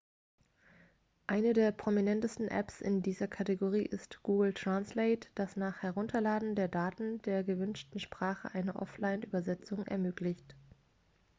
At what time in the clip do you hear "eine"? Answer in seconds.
1.27-1.53, 8.55-8.77